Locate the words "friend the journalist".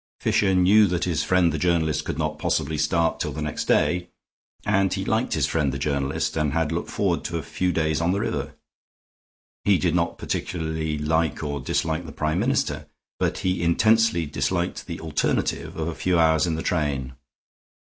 1.23-2.05, 5.45-6.35